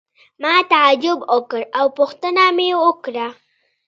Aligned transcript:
ما 0.41 0.53
تعجب 0.71 1.19
وکړ 1.31 1.61
او 1.79 1.85
پوښتنه 1.97 2.43
مې 2.57 2.69
وکړه. 2.83 3.27